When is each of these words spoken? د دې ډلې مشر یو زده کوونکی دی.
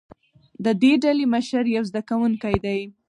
د 0.63 0.65
دې 0.81 0.93
ډلې 1.03 1.25
مشر 1.33 1.63
یو 1.75 1.83
زده 1.89 2.01
کوونکی 2.09 2.55
دی. 2.65 2.79